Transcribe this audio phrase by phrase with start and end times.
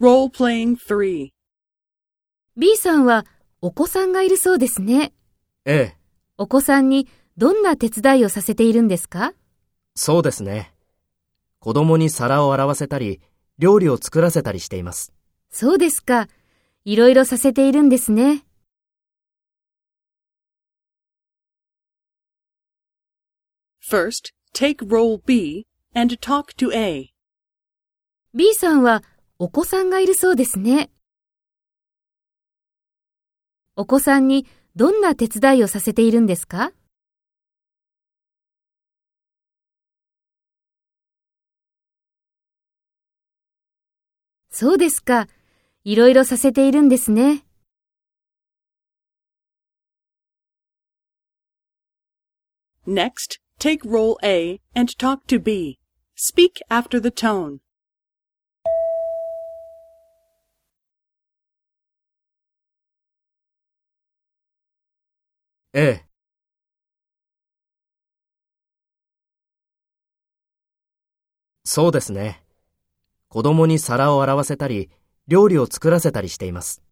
[0.00, 1.30] Role-playing 3.
[2.56, 3.26] B さんは
[3.60, 5.12] お子さんがいるそうですね。
[5.64, 5.96] ええ、
[6.36, 9.34] お子さんにどんな手伝いをさせているんですか？
[9.96, 10.72] そうですね。
[11.58, 13.20] 子供に皿を洗わせたり、
[13.58, 15.12] 料理を作らせたりしています。
[15.50, 16.28] そうですか。
[16.84, 18.44] いろいろさせているんですね。
[23.84, 27.10] First, take role B and talk to A.
[28.32, 29.02] B さんは
[29.40, 30.90] お子さんがいるそうですね。
[33.76, 36.72] お子さんにどんな手伝いをさせているんですか？
[44.50, 45.28] そうですか。
[45.84, 47.44] いろいろさせているんですね。
[52.88, 55.78] Next, take role A and talk to B.
[56.16, 57.60] Speak after the tone.
[65.78, 66.08] ええ。
[71.64, 72.42] そうですね。
[73.28, 74.90] 子供に皿を洗わせたり、
[75.28, 76.82] 料理を作らせたりしています。